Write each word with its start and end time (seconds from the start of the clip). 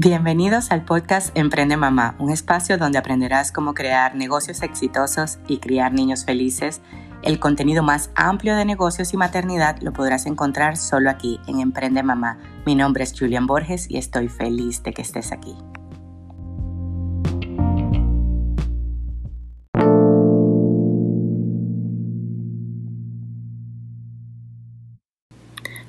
Bienvenidos 0.00 0.70
al 0.70 0.84
podcast 0.84 1.36
Emprende 1.36 1.76
Mamá, 1.76 2.14
un 2.20 2.30
espacio 2.30 2.78
donde 2.78 2.98
aprenderás 2.98 3.50
cómo 3.50 3.74
crear 3.74 4.14
negocios 4.14 4.62
exitosos 4.62 5.40
y 5.48 5.58
criar 5.58 5.92
niños 5.92 6.24
felices. 6.24 6.80
El 7.24 7.40
contenido 7.40 7.82
más 7.82 8.12
amplio 8.14 8.54
de 8.54 8.64
negocios 8.64 9.12
y 9.12 9.16
maternidad 9.16 9.78
lo 9.80 9.92
podrás 9.92 10.26
encontrar 10.26 10.76
solo 10.76 11.10
aquí 11.10 11.40
en 11.48 11.58
Emprende 11.58 12.04
Mamá. 12.04 12.38
Mi 12.64 12.76
nombre 12.76 13.02
es 13.02 13.12
Julian 13.18 13.48
Borges 13.48 13.90
y 13.90 13.96
estoy 13.96 14.28
feliz 14.28 14.84
de 14.84 14.92
que 14.92 15.02
estés 15.02 15.32
aquí. 15.32 15.56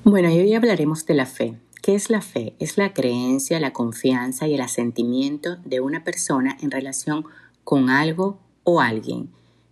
Bueno, 0.04 0.30
hoy 0.30 0.56
hablaremos 0.56 1.06
de 1.06 1.14
la 1.14 1.28
fe. 1.28 1.60
¿Qué 1.90 1.96
es 1.96 2.12
la 2.12 2.22
fe? 2.22 2.54
Es 2.60 2.78
la 2.78 2.94
creencia, 2.94 3.60
la 3.60 3.74
confianza 3.74 4.48
y 4.48 4.54
el 4.54 4.62
asentimiento 4.62 5.56
de 5.66 5.80
una 5.80 6.04
persona 6.04 6.56
en 6.62 6.70
relación 6.70 7.26
con 7.64 7.90
algo 7.90 8.38
o 8.64 8.80
alguien 8.80 9.32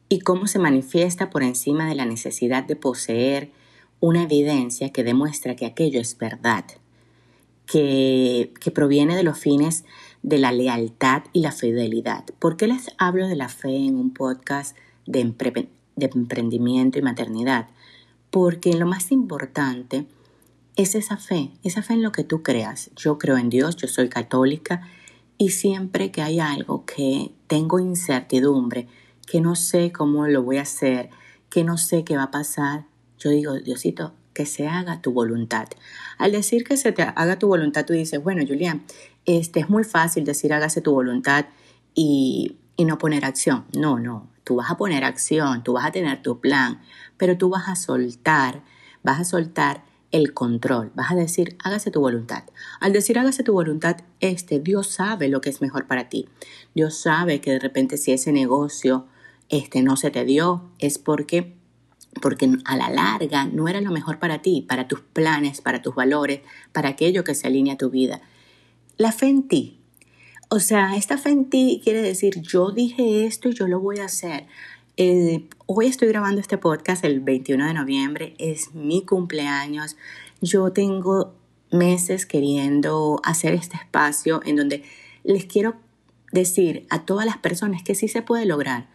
y 0.09 0.21
cómo 0.21 0.47
se 0.47 0.57
manifiesta 0.57 1.29
por 1.29 1.43
encima 1.43 1.87
de 1.87 1.93
la 1.93 2.05
necesidad 2.07 2.63
de 2.63 2.75
poseer 2.75 3.51
una 3.99 4.23
evidencia 4.23 4.91
que 4.91 5.03
demuestra 5.03 5.55
que 5.55 5.67
aquello 5.67 6.01
es 6.01 6.17
verdad, 6.17 6.65
que, 7.67 8.51
que 8.59 8.71
proviene 8.71 9.15
de 9.15 9.21
los 9.21 9.37
fines 9.37 9.85
de 10.23 10.39
la 10.39 10.51
lealtad 10.51 11.21
y 11.33 11.41
la 11.41 11.51
fidelidad. 11.51 12.25
¿Por 12.39 12.57
qué 12.57 12.65
les 12.65 12.95
hablo 12.97 13.27
de 13.27 13.35
la 13.35 13.49
fe 13.49 13.75
en 13.75 13.95
un 13.95 14.11
podcast 14.11 14.75
de, 15.05 15.21
de 15.95 16.09
emprendimiento 16.15 16.97
y 16.97 17.03
maternidad? 17.03 17.67
Porque 18.31 18.73
lo 18.73 18.87
más 18.87 19.11
importante 19.11 20.07
es 20.77 20.93
esa 20.93 21.17
fe, 21.17 21.51
esa 21.63 21.81
fe 21.81 21.93
en 21.93 22.03
lo 22.03 22.11
que 22.11 22.23
tú 22.23 22.43
creas. 22.43 22.91
Yo 22.95 23.17
creo 23.17 23.37
en 23.37 23.49
Dios, 23.49 23.75
yo 23.75 23.87
soy 23.87 24.09
católica 24.09 24.87
y 25.37 25.49
siempre 25.49 26.11
que 26.11 26.21
hay 26.21 26.39
algo 26.39 26.85
que 26.85 27.31
tengo 27.47 27.79
incertidumbre, 27.79 28.87
que 29.25 29.41
no 29.41 29.55
sé 29.55 29.91
cómo 29.91 30.27
lo 30.27 30.43
voy 30.43 30.57
a 30.57 30.61
hacer, 30.61 31.09
que 31.49 31.63
no 31.63 31.77
sé 31.77 32.03
qué 32.03 32.15
va 32.15 32.23
a 32.23 32.31
pasar, 32.31 32.85
yo 33.17 33.31
digo, 33.31 33.55
Diosito, 33.55 34.13
que 34.33 34.45
se 34.45 34.67
haga 34.67 35.01
tu 35.01 35.11
voluntad. 35.11 35.67
Al 36.19 36.31
decir 36.31 36.63
que 36.63 36.77
se 36.77 36.91
te 36.91 37.01
haga 37.01 37.39
tu 37.39 37.47
voluntad, 37.47 37.83
tú 37.83 37.93
dices, 37.93 38.21
bueno, 38.23 38.43
Julián, 38.47 38.83
este 39.25 39.61
es 39.61 39.69
muy 39.69 39.83
fácil 39.83 40.25
decir 40.25 40.53
hágase 40.53 40.81
tu 40.81 40.91
voluntad 40.91 41.47
y, 41.95 42.57
y 42.75 42.85
no 42.85 42.99
poner 42.99 43.25
acción. 43.25 43.65
No, 43.75 43.97
no, 43.97 44.29
tú 44.43 44.57
vas 44.57 44.69
a 44.69 44.77
poner 44.77 45.03
acción, 45.03 45.63
tú 45.63 45.73
vas 45.73 45.87
a 45.87 45.91
tener 45.91 46.21
tu 46.21 46.39
plan, 46.39 46.81
pero 47.17 47.35
tú 47.35 47.49
vas 47.49 47.67
a 47.67 47.75
soltar, 47.75 48.61
vas 49.01 49.19
a 49.19 49.25
soltar 49.25 49.86
el 50.11 50.33
control. 50.33 50.91
Vas 50.95 51.11
a 51.11 51.15
decir, 51.15 51.57
hágase 51.63 51.91
tu 51.91 51.99
voluntad. 51.99 52.43
Al 52.79 52.93
decir 52.93 53.19
hágase 53.19 53.43
tu 53.43 53.53
voluntad, 53.53 53.97
este, 54.19 54.59
Dios 54.59 54.87
sabe 54.87 55.27
lo 55.27 55.41
que 55.41 55.49
es 55.49 55.61
mejor 55.61 55.87
para 55.87 56.09
ti. 56.09 56.27
Dios 56.73 56.97
sabe 56.97 57.41
que 57.41 57.51
de 57.51 57.59
repente 57.59 57.97
si 57.97 58.11
ese 58.11 58.31
negocio 58.31 59.05
este, 59.49 59.81
no 59.81 59.97
se 59.97 60.11
te 60.11 60.25
dio, 60.25 60.69
es 60.79 60.97
porque, 60.97 61.55
porque 62.21 62.49
a 62.65 62.77
la 62.77 62.89
larga 62.89 63.45
no 63.45 63.67
era 63.67 63.81
lo 63.81 63.91
mejor 63.91 64.19
para 64.19 64.41
ti, 64.41 64.65
para 64.67 64.87
tus 64.87 65.01
planes, 65.01 65.61
para 65.61 65.81
tus 65.81 65.95
valores, 65.95 66.41
para 66.71 66.89
aquello 66.89 67.23
que 67.23 67.35
se 67.35 67.47
alinea 67.47 67.73
a 67.73 67.77
tu 67.77 67.89
vida. 67.89 68.21
La 68.97 69.11
fe 69.11 69.27
en 69.27 69.47
ti. 69.47 69.79
O 70.49 70.59
sea, 70.59 70.95
esta 70.95 71.17
fe 71.17 71.31
en 71.31 71.49
ti 71.49 71.81
quiere 71.83 72.01
decir, 72.01 72.41
yo 72.41 72.71
dije 72.71 73.25
esto 73.25 73.49
y 73.49 73.53
yo 73.53 73.67
lo 73.67 73.81
voy 73.81 73.99
a 73.99 74.05
hacer. 74.05 74.47
Eh, 74.99 75.47
hoy 75.67 75.85
estoy 75.85 76.07
grabando 76.07 76.41
este 76.41 76.57
podcast 76.57 77.05
el 77.05 77.19
21 77.19 77.67
de 77.67 77.73
noviembre, 77.75 78.33
es 78.39 78.73
mi 78.73 79.05
cumpleaños. 79.05 79.95
Yo 80.41 80.73
tengo 80.73 81.35
meses 81.71 82.25
queriendo 82.25 83.21
hacer 83.23 83.53
este 83.53 83.75
espacio 83.75 84.41
en 84.43 84.55
donde 84.55 84.83
les 85.23 85.45
quiero 85.45 85.75
decir 86.31 86.87
a 86.89 87.05
todas 87.05 87.27
las 87.27 87.37
personas 87.37 87.83
que 87.83 87.93
sí 87.93 88.07
se 88.07 88.23
puede 88.23 88.47
lograr. 88.47 88.87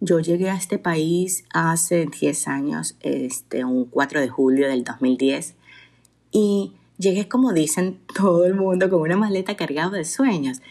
Yo 0.00 0.18
llegué 0.20 0.48
a 0.48 0.56
este 0.56 0.78
país 0.78 1.44
hace 1.52 2.06
10 2.06 2.48
años, 2.48 2.96
este, 3.00 3.66
un 3.66 3.84
4 3.84 4.18
de 4.18 4.28
julio 4.30 4.66
del 4.66 4.82
2010, 4.82 5.56
y 6.32 6.72
llegué, 6.96 7.28
como 7.28 7.52
dicen 7.52 8.00
todo 8.14 8.46
el 8.46 8.54
mundo, 8.54 8.88
con 8.88 9.02
una 9.02 9.18
maleta 9.18 9.58
cargada 9.58 9.90
de 9.90 10.06
sueños. 10.06 10.62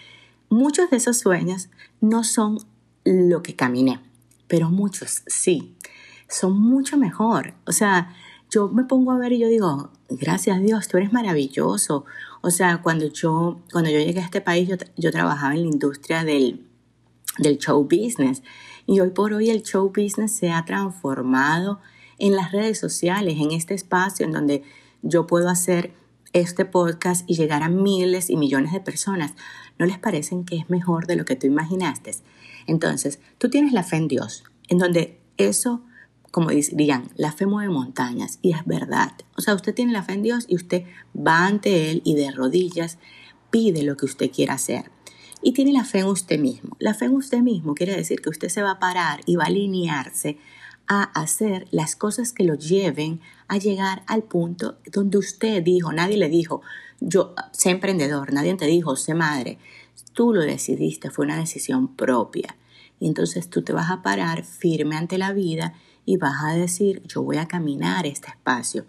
Muchos 0.50 0.90
de 0.90 0.98
esos 0.98 1.20
sueños 1.20 1.70
no 2.02 2.24
son 2.24 2.58
lo 3.04 3.44
que 3.44 3.56
caminé 3.56 4.00
pero 4.50 4.70
muchos 4.70 5.22
sí, 5.28 5.78
son 6.28 6.60
mucho 6.60 6.98
mejor. 6.98 7.54
O 7.66 7.72
sea, 7.72 8.14
yo 8.50 8.68
me 8.68 8.84
pongo 8.84 9.12
a 9.12 9.18
ver 9.18 9.32
y 9.32 9.40
yo 9.40 9.48
digo, 9.48 9.92
gracias 10.10 10.58
a 10.58 10.60
Dios, 10.60 10.88
tú 10.90 10.98
eres 10.98 11.14
maravilloso. 11.14 12.04
O 12.42 12.50
sea, 12.50 12.82
cuando 12.82 13.06
yo, 13.08 13.62
cuando 13.72 13.90
yo 13.92 14.00
llegué 14.00 14.20
a 14.20 14.26
este 14.26 14.42
país, 14.42 14.68
yo, 14.98 15.12
trabajaba 15.12 15.54
en 15.54 15.62
la 15.62 15.68
industria 15.68 16.24
del, 16.24 16.66
del 17.38 17.58
show 17.60 17.82
business. 17.84 18.42
Y 18.88 19.00
hoy 19.00 19.12
por 19.12 19.34
hoy 19.34 19.52
el 19.52 19.62
show 19.62 19.94
business 19.96 20.36
se 20.36 20.52
ha 20.52 20.66
transformado 20.66 21.80
en 22.18 22.36
las 22.36 22.52
redes 22.52 22.80
sociales, 22.80 23.38
en 23.40 23.52
este 23.52 23.76
espacio 23.76 24.26
en 24.26 24.32
donde 24.32 24.64
yo 25.04 25.28
puedo 25.28 25.48
hacer 25.48 25.94
este 26.34 26.66
podcast 26.66 27.30
y 27.30 27.36
llegar 27.36 27.64
a 27.64 27.70
miles 27.70 28.30
y 28.30 28.38
millones 28.38 28.72
de 28.72 28.80
personas. 28.80 29.34
¿No 29.78 29.86
les 29.86 29.98
parecen 29.98 30.46
que 30.46 30.58
es 30.58 30.70
mejor 30.70 31.08
de 31.08 31.16
lo 31.16 31.26
que 31.26 31.36
tú 31.36 31.48
imaginaste? 31.48 32.12
Entonces, 32.68 33.20
tú 33.38 33.50
tienes 33.50 33.74
la 33.74 33.84
fe 33.84 33.98
en 33.98 34.08
Dios, 34.08 34.44
en 34.68 34.78
donde 34.78 35.20
eso, 35.38 35.84
como 36.32 36.50
dirían, 36.50 37.10
la 37.16 37.32
fe 37.32 37.46
mueve 37.46 37.72
montañas 37.72 38.40
y 38.42 38.54
es 38.54 38.66
verdad. 38.66 39.14
O 39.38 39.42
sea, 39.42 39.56
usted 39.56 39.74
tiene 39.74 39.94
la 39.94 40.04
fe 40.04 40.14
en 40.14 40.24
Dios 40.24 40.46
y 40.48 40.56
usted 40.56 40.84
va 41.16 41.46
ante 41.46 41.90
Él 41.90 42.02
y 42.06 42.16
de 42.16 42.32
rodillas 42.32 42.98
pide 43.50 43.84
lo 43.84 43.98
que 43.98 44.06
usted 44.06 44.32
quiera 44.32 44.54
hacer. 44.54 44.92
Y 45.42 45.54
tiene 45.54 45.72
la 45.72 45.86
fe 45.86 46.00
en 46.00 46.08
usted 46.08 46.40
mismo. 46.40 46.76
La 46.80 46.94
fe 46.94 47.06
en 47.06 47.16
usted 47.16 47.40
mismo 47.40 47.74
quiere 47.74 47.96
decir 47.96 48.22
que 48.22 48.30
usted 48.30 48.50
se 48.50 48.62
va 48.62 48.72
a 48.72 48.80
parar 48.80 49.22
y 49.26 49.38
va 49.38 49.46
a 49.46 49.48
alinearse 49.48 50.38
a 50.88 51.04
hacer 51.04 51.68
las 51.72 51.96
cosas 51.96 52.34
que 52.34 52.44
lo 52.44 52.56
lleven 52.56 53.22
a 53.50 53.58
llegar 53.58 54.04
al 54.08 54.24
punto 54.24 54.78
donde 54.92 55.18
usted 55.18 55.62
dijo, 55.62 55.92
nadie 55.92 56.18
le 56.18 56.30
dijo, 56.30 56.62
yo 57.02 57.34
sé 57.52 57.72
emprendedor, 57.72 58.32
nadie 58.32 58.56
te 58.56 58.66
dijo, 58.66 58.96
sé 58.96 59.14
madre, 59.14 59.58
tú 60.14 60.34
lo 60.34 60.42
decidiste, 60.42 61.10
fue 61.10 61.26
una 61.26 61.38
decisión 61.38 61.96
propia. 61.96 62.56
Y 63.00 63.08
entonces 63.08 63.50
tú 63.50 63.62
te 63.62 63.74
vas 63.74 63.90
a 63.90 64.02
parar 64.02 64.44
firme 64.44 64.96
ante 64.96 65.18
la 65.18 65.34
vida 65.34 65.74
y 66.06 66.18
vas 66.18 66.44
a 66.44 66.54
decir, 66.54 67.02
yo 67.08 67.24
voy 67.24 67.38
a 67.38 67.48
caminar 67.48 68.06
este 68.06 68.30
espacio. 68.30 68.86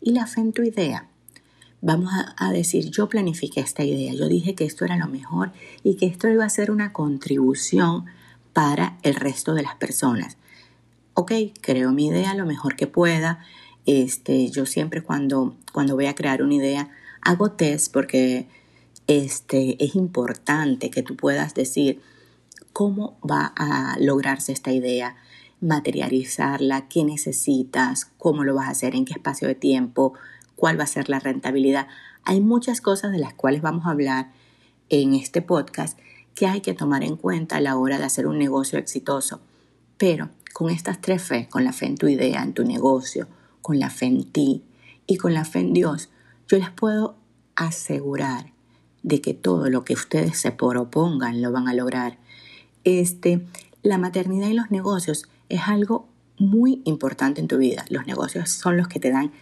Y 0.00 0.12
la 0.12 0.26
fe 0.26 0.40
en 0.40 0.52
tu 0.52 0.62
idea. 0.62 1.08
Vamos 1.80 2.12
a, 2.36 2.52
decir, 2.52 2.90
yo 2.90 3.08
planifiqué 3.08 3.60
esta 3.60 3.82
idea, 3.82 4.14
yo 4.14 4.28
dije 4.28 4.54
que 4.54 4.64
esto 4.64 4.84
era 4.84 4.96
lo 4.96 5.08
mejor 5.08 5.52
y 5.82 5.96
que 5.96 6.06
esto 6.06 6.28
iba 6.28 6.44
a 6.44 6.48
ser 6.48 6.70
una 6.70 6.92
contribución 6.92 8.04
para 8.52 8.98
el 9.02 9.16
resto 9.16 9.52
de 9.54 9.64
las 9.64 9.74
personas. 9.74 10.36
Ok, 11.14 11.32
creo 11.60 11.90
mi 11.90 12.06
idea 12.06 12.34
lo 12.34 12.46
mejor 12.46 12.76
que 12.76 12.86
pueda. 12.86 13.40
Este, 13.86 14.48
yo 14.48 14.66
siempre 14.66 15.02
cuando, 15.02 15.56
cuando 15.72 15.94
voy 15.94 16.06
a 16.06 16.14
crear 16.14 16.42
una 16.42 16.54
idea 16.54 16.90
hago 17.20 17.52
test 17.52 17.92
porque 17.92 18.46
este, 19.06 19.82
es 19.84 19.94
importante 19.94 20.90
que 20.90 21.02
tú 21.02 21.16
puedas 21.16 21.54
decir, 21.54 22.00
cómo 22.72 23.18
va 23.28 23.52
a 23.56 23.96
lograrse 24.00 24.52
esta 24.52 24.72
idea, 24.72 25.16
materializarla, 25.60 26.88
qué 26.88 27.04
necesitas, 27.04 28.06
cómo 28.18 28.44
lo 28.44 28.54
vas 28.54 28.68
a 28.68 28.70
hacer, 28.70 28.94
en 28.94 29.04
qué 29.04 29.12
espacio 29.12 29.48
de 29.48 29.54
tiempo, 29.54 30.14
cuál 30.56 30.78
va 30.78 30.84
a 30.84 30.88
ser 30.88 31.08
la 31.08 31.20
rentabilidad. 31.20 31.88
Hay 32.24 32.40
muchas 32.40 32.80
cosas 32.80 33.12
de 33.12 33.18
las 33.18 33.34
cuales 33.34 33.62
vamos 33.62 33.86
a 33.86 33.90
hablar 33.90 34.32
en 34.88 35.14
este 35.14 35.42
podcast 35.42 35.98
que 36.34 36.46
hay 36.46 36.60
que 36.60 36.74
tomar 36.74 37.04
en 37.04 37.16
cuenta 37.16 37.56
a 37.56 37.60
la 37.60 37.76
hora 37.76 37.98
de 37.98 38.04
hacer 38.04 38.26
un 38.26 38.38
negocio 38.38 38.78
exitoso. 38.78 39.40
Pero 39.98 40.30
con 40.52 40.70
estas 40.70 41.00
tres 41.00 41.22
fe, 41.22 41.48
con 41.50 41.64
la 41.64 41.72
fe 41.72 41.86
en 41.86 41.96
tu 41.96 42.08
idea, 42.08 42.42
en 42.42 42.54
tu 42.54 42.64
negocio, 42.64 43.28
con 43.62 43.78
la 43.78 43.90
fe 43.90 44.06
en 44.06 44.24
ti 44.24 44.62
y 45.06 45.16
con 45.16 45.34
la 45.34 45.44
fe 45.44 45.60
en 45.60 45.72
Dios, 45.72 46.10
yo 46.48 46.58
les 46.58 46.70
puedo 46.70 47.16
asegurar 47.54 48.52
de 49.02 49.20
que 49.20 49.34
todo 49.34 49.70
lo 49.70 49.84
que 49.84 49.94
ustedes 49.94 50.38
se 50.38 50.52
propongan 50.52 51.42
lo 51.42 51.50
van 51.52 51.68
a 51.68 51.74
lograr 51.74 52.18
este, 52.84 53.44
la 53.82 53.98
maternidad 53.98 54.48
y 54.48 54.54
los 54.54 54.70
negocios 54.70 55.28
es 55.48 55.62
algo 55.66 56.08
muy 56.38 56.82
importante 56.84 57.40
en 57.40 57.48
tu 57.48 57.58
vida. 57.58 57.84
Los 57.88 58.06
negocios 58.06 58.50
son 58.50 58.76
los 58.76 58.88
que 58.88 59.00
te 59.00 59.10
dan 59.10 59.32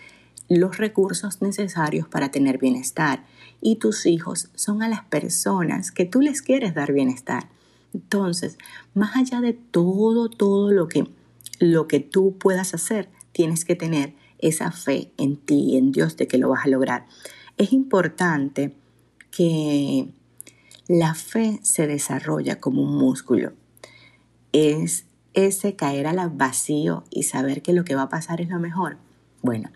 los 0.48 0.78
recursos 0.78 1.40
necesarios 1.42 2.08
para 2.08 2.30
tener 2.30 2.58
bienestar 2.58 3.24
y 3.60 3.76
tus 3.76 4.06
hijos 4.06 4.50
son 4.54 4.82
a 4.82 4.88
las 4.88 5.04
personas 5.04 5.92
que 5.92 6.04
tú 6.04 6.20
les 6.20 6.42
quieres 6.42 6.74
dar 6.74 6.92
bienestar. 6.92 7.48
Entonces, 7.94 8.58
más 8.94 9.16
allá 9.16 9.40
de 9.40 9.52
todo, 9.52 10.28
todo 10.28 10.70
lo 10.70 10.88
que, 10.88 11.08
lo 11.58 11.86
que 11.86 12.00
tú 12.00 12.36
puedas 12.38 12.74
hacer, 12.74 13.08
tienes 13.32 13.64
que 13.64 13.76
tener 13.76 14.14
esa 14.38 14.72
fe 14.72 15.12
en 15.16 15.36
ti 15.36 15.72
y 15.72 15.76
en 15.76 15.92
Dios 15.92 16.16
de 16.16 16.26
que 16.26 16.38
lo 16.38 16.50
vas 16.50 16.64
a 16.64 16.68
lograr. 16.68 17.06
Es 17.56 17.72
importante 17.72 18.74
que 19.30 20.08
la 20.88 21.14
fe 21.14 21.60
se 21.62 21.86
desarrolla 21.86 22.58
como 22.58 22.82
un 22.82 22.96
músculo. 22.96 23.52
Es 24.52 25.04
ese 25.34 25.76
caer 25.76 26.06
al 26.06 26.30
vacío 26.30 27.04
y 27.10 27.24
saber 27.24 27.62
que 27.62 27.72
lo 27.72 27.84
que 27.84 27.94
va 27.94 28.02
a 28.02 28.08
pasar 28.08 28.40
es 28.40 28.48
lo 28.48 28.58
mejor. 28.58 28.98
Bueno, 29.42 29.70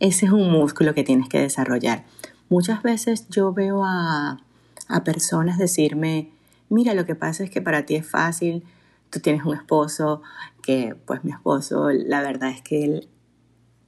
ese 0.00 0.26
es 0.26 0.32
un 0.32 0.50
músculo 0.50 0.94
que 0.94 1.04
tienes 1.04 1.28
que 1.28 1.40
desarrollar. 1.40 2.04
Muchas 2.48 2.82
veces 2.82 3.28
yo 3.28 3.52
veo 3.52 3.84
a, 3.84 4.42
a 4.88 5.04
personas 5.04 5.56
decirme, 5.56 6.30
mira, 6.68 6.94
lo 6.94 7.06
que 7.06 7.14
pasa 7.14 7.44
es 7.44 7.50
que 7.50 7.62
para 7.62 7.86
ti 7.86 7.94
es 7.94 8.06
fácil, 8.06 8.64
tú 9.10 9.20
tienes 9.20 9.44
un 9.44 9.54
esposo, 9.54 10.22
que 10.62 10.96
pues 11.06 11.24
mi 11.24 11.32
esposo, 11.32 11.90
la 11.90 12.22
verdad 12.22 12.50
es 12.50 12.62
que 12.62 12.84
él 12.84 13.08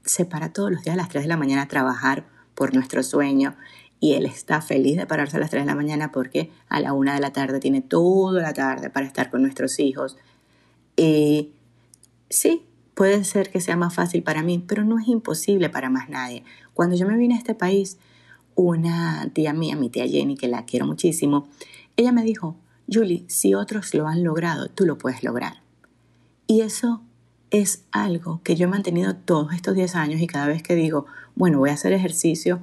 se 0.04 0.24
para 0.24 0.52
todos 0.52 0.70
los 0.70 0.82
días 0.82 0.94
a 0.94 0.96
las 0.96 1.08
3 1.08 1.24
de 1.24 1.28
la 1.28 1.36
mañana 1.36 1.62
a 1.62 1.68
trabajar 1.68 2.26
por 2.54 2.74
nuestro 2.74 3.02
sueño 3.02 3.56
y 4.00 4.14
él 4.14 4.26
está 4.26 4.60
feliz 4.60 4.96
de 4.96 5.06
pararse 5.06 5.36
a 5.36 5.40
las 5.40 5.50
3 5.50 5.62
de 5.62 5.66
la 5.66 5.76
mañana 5.76 6.10
porque 6.10 6.50
a 6.68 6.80
la 6.80 6.92
1 6.92 7.14
de 7.14 7.20
la 7.20 7.32
tarde 7.32 7.60
tiene 7.60 7.80
toda 7.80 8.42
la 8.42 8.52
tarde 8.52 8.90
para 8.90 9.06
estar 9.06 9.30
con 9.30 9.42
nuestros 9.42 9.78
hijos. 9.78 10.16
Y 10.96 11.52
sí, 12.28 12.66
puede 12.94 13.22
ser 13.24 13.50
que 13.50 13.60
sea 13.60 13.76
más 13.76 13.94
fácil 13.94 14.24
para 14.24 14.42
mí, 14.42 14.62
pero 14.66 14.82
no 14.84 14.98
es 14.98 15.06
imposible 15.06 15.70
para 15.70 15.88
más 15.88 16.08
nadie. 16.08 16.42
Cuando 16.74 16.96
yo 16.96 17.06
me 17.06 17.16
vine 17.16 17.34
a 17.34 17.38
este 17.38 17.54
país, 17.54 17.98
una 18.54 19.30
tía 19.32 19.52
mía, 19.52 19.76
mi 19.76 19.88
tía 19.88 20.06
Jenny, 20.06 20.36
que 20.36 20.48
la 20.48 20.64
quiero 20.64 20.86
muchísimo, 20.86 21.48
ella 21.96 22.12
me 22.12 22.24
dijo, 22.24 22.56
Julie, 22.90 23.24
si 23.28 23.54
otros 23.54 23.94
lo 23.94 24.06
han 24.06 24.24
logrado, 24.24 24.68
tú 24.68 24.84
lo 24.86 24.98
puedes 24.98 25.22
lograr. 25.22 25.62
Y 26.46 26.60
eso 26.60 27.02
es 27.50 27.84
algo 27.92 28.40
que 28.42 28.56
yo 28.56 28.66
he 28.66 28.70
mantenido 28.70 29.14
todos 29.14 29.52
estos 29.52 29.74
10 29.74 29.94
años 29.94 30.20
y 30.20 30.26
cada 30.26 30.46
vez 30.46 30.62
que 30.62 30.74
digo, 30.74 31.06
bueno, 31.34 31.58
voy 31.58 31.70
a 31.70 31.74
hacer 31.74 31.92
ejercicio, 31.92 32.60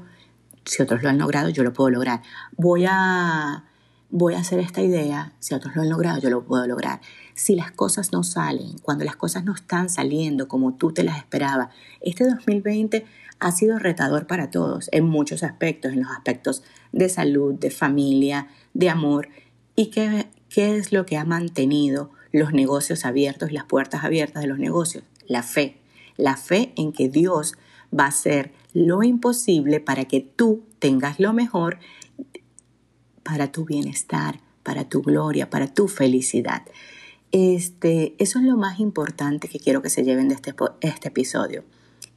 si 0.65 0.81
otros 0.81 1.01
lo 1.03 1.09
han 1.09 1.17
logrado, 1.17 1.49
yo 1.49 1.63
lo 1.63 1.73
puedo 1.73 1.89
lograr. 1.89 2.21
Voy 2.57 2.85
a, 2.87 3.65
voy 4.09 4.33
a 4.33 4.39
hacer 4.39 4.59
esta 4.59 4.81
idea, 4.81 5.33
si 5.39 5.53
otros 5.53 5.75
lo 5.75 5.81
han 5.83 5.89
logrado, 5.89 6.19
yo 6.19 6.29
lo 6.29 6.43
puedo 6.43 6.65
lograr. 6.67 7.01
Si 7.33 7.55
las 7.55 7.71
cosas 7.71 8.11
no 8.11 8.23
salen, 8.23 8.77
cuando 8.81 9.05
las 9.05 9.15
cosas 9.15 9.43
no 9.43 9.53
están 9.53 9.89
saliendo 9.89 10.47
como 10.47 10.73
tú 10.73 10.91
te 10.91 11.03
las 11.03 11.17
esperabas, 11.17 11.69
este 12.01 12.27
2020 12.27 13.05
ha 13.39 13.51
sido 13.51 13.79
retador 13.79 14.27
para 14.27 14.51
todos 14.51 14.89
en 14.91 15.05
muchos 15.05 15.43
aspectos, 15.43 15.93
en 15.93 16.01
los 16.01 16.11
aspectos 16.11 16.63
de 16.91 17.09
salud, 17.09 17.53
de 17.53 17.71
familia, 17.71 18.47
de 18.73 18.89
amor. 18.89 19.29
¿Y 19.79 19.91
qué, 19.91 20.27
qué 20.49 20.75
es 20.75 20.91
lo 20.91 21.05
que 21.05 21.15
ha 21.15 21.23
mantenido 21.23 22.11
los 22.33 22.51
negocios 22.51 23.05
abiertos, 23.05 23.53
las 23.53 23.63
puertas 23.63 24.03
abiertas 24.03 24.41
de 24.41 24.49
los 24.49 24.59
negocios? 24.59 25.05
La 25.25 25.41
fe. 25.41 25.77
La 26.17 26.35
fe 26.35 26.73
en 26.75 26.91
que 26.91 27.07
Dios 27.07 27.53
va 27.97 28.03
a 28.03 28.09
hacer 28.09 28.51
lo 28.73 29.03
imposible 29.03 29.79
para 29.79 30.03
que 30.03 30.19
tú 30.19 30.65
tengas 30.79 31.21
lo 31.21 31.31
mejor 31.31 31.79
para 33.23 33.53
tu 33.53 33.63
bienestar, 33.63 34.41
para 34.63 34.83
tu 34.83 35.01
gloria, 35.01 35.49
para 35.49 35.73
tu 35.73 35.87
felicidad. 35.87 36.63
Este, 37.31 38.15
eso 38.17 38.39
es 38.39 38.43
lo 38.43 38.57
más 38.57 38.81
importante 38.81 39.47
que 39.47 39.59
quiero 39.59 39.81
que 39.81 39.89
se 39.89 40.03
lleven 40.03 40.27
de 40.27 40.35
este, 40.35 40.53
este 40.81 41.07
episodio. 41.07 41.63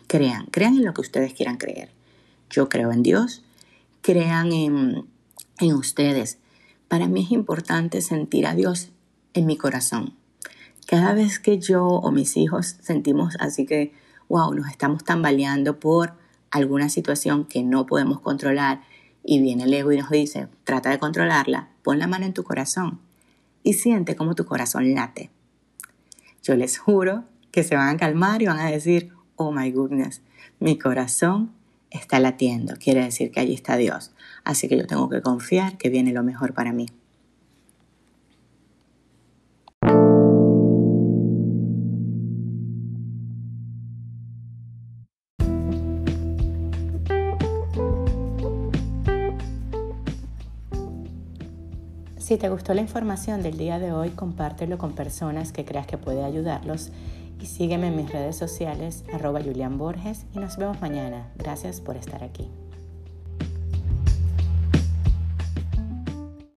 Crean, 0.09 0.47
crean 0.47 0.75
en 0.75 0.85
lo 0.85 0.95
que 0.95 1.03
ustedes 1.03 1.33
quieran 1.33 1.59
creer. 1.59 1.93
Yo 2.51 2.69
creo 2.69 2.91
en 2.91 3.05
Dios, 3.05 3.45
crean 4.01 4.51
en, 4.53 5.07
en 5.61 5.75
ustedes. 5.75 6.39
Para 6.93 7.09
mí 7.09 7.23
es 7.23 7.31
importante 7.31 8.03
sentir 8.03 8.47
a 8.47 8.55
Dios 8.55 8.91
en 9.33 9.47
mi 9.47 9.57
corazón. 9.57 10.13
Cada 10.87 11.15
vez 11.15 11.39
que 11.39 11.59
yo 11.59 11.87
o 11.87 12.13
mis 12.13 12.37
hijos 12.37 12.77
sentimos 12.83 13.35
así 13.41 13.65
que, 13.65 13.95
wow, 14.29 14.53
nos 14.53 14.69
estamos 14.69 15.03
tambaleando 15.03 15.81
por 15.81 16.13
alguna 16.51 16.91
situación 16.91 17.47
que 17.47 17.63
no 17.63 17.87
podemos 17.87 18.21
controlar 18.21 18.83
y 19.25 19.41
viene 19.41 19.63
el 19.63 19.73
ego 19.73 19.91
y 19.93 19.97
nos 19.97 20.11
dice, 20.11 20.49
trata 20.65 20.91
de 20.91 20.99
controlarla, 20.99 21.71
pon 21.83 21.99
la 21.99 22.07
mano 22.07 22.27
en 22.27 22.35
tu 22.35 22.45
corazón 22.45 23.01
y 23.63 23.73
siente 23.73 24.15
cómo 24.15 24.35
tu 24.35 24.45
corazón 24.45 24.93
late. 24.93 25.31
Yo 26.43 26.57
les 26.57 26.77
juro 26.77 27.25
que 27.53 27.65
se 27.65 27.75
van 27.75 27.89
a 27.89 27.97
calmar 27.97 28.43
y 28.43 28.49
van 28.49 28.61
a 28.61 28.71
decir, 28.71 29.15
oh 29.37 29.51
my 29.51 29.71
goodness, 29.71 30.21
mi 30.61 30.79
corazón 30.79 31.53
está 31.99 32.21
latiendo, 32.21 32.75
quiere 32.77 33.05
decir 33.05 33.31
que 33.31 33.41
allí 33.41 33.55
está 33.55 33.77
Dios. 33.77 34.13
Así 34.45 34.69
que 34.69 34.77
yo 34.77 34.87
tengo 34.87 35.09
que 35.09 35.23
confiar 35.23 35.79
que 35.79 35.91
viene 35.91 36.13
lo 36.13 36.23
mejor 36.23 36.55
para 36.55 36.73
mí. 36.73 36.87
Si 52.33 52.39
te 52.39 52.49
gustó 52.49 52.73
la 52.73 52.81
información 52.81 53.43
del 53.43 53.59
día 53.59 53.79
de 53.79 53.93
hoy, 53.93 54.09
compártelo 54.09 54.79
con 54.79 54.95
personas 54.95 55.53
que 55.53 55.67
creas 55.67 55.87
que 55.87 55.99
puede 55.99 56.25
ayudarlos 56.25 56.91
y 57.41 57.47
sígueme 57.47 57.89
en 57.89 57.97
mis 57.97 58.11
redes 58.11 58.37
sociales 58.37 59.05
arroba 59.13 59.41
Julián 59.43 59.79
Borges 59.79 60.27
y 60.35 60.39
nos 60.39 60.57
vemos 60.57 60.81
mañana. 60.81 61.33
Gracias 61.37 61.81
por 61.81 61.97
estar 61.97 62.23
aquí. 62.23 62.51